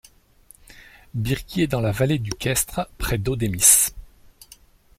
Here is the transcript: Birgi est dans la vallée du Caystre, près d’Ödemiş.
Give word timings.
Birgi 1.13 1.61
est 1.61 1.67
dans 1.67 1.79
la 1.79 1.91
vallée 1.91 2.17
du 2.17 2.31
Caystre, 2.31 2.89
près 2.97 3.19
d’Ödemiş. 3.19 3.89